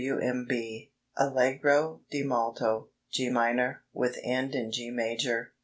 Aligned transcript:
"W. 0.03 0.19
M. 0.19 0.47
B." 0.49 0.91
Allegro 1.15 2.01
di 2.09 2.23
molto, 2.23 2.89
G 3.11 3.29
minor, 3.29 3.83
with 3.93 4.17
end 4.23 4.55
in 4.55 4.71
G 4.71 4.89
major, 4.89 5.49
3 5.53 5.53
4. 5.53 5.53